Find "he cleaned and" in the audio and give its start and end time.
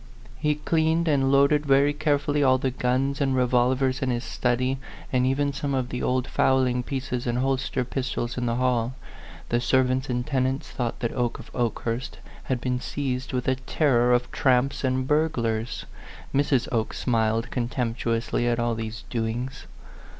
0.39-1.31